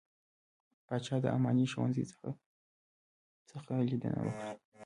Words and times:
پاچا 0.87 1.15
د 1.21 1.25
اماني 1.35 1.65
ښوونځي 1.71 2.03
څخه 2.11 2.29
څخه 3.49 3.71
ليدنه 3.89 4.19
وکړه. 4.23 4.51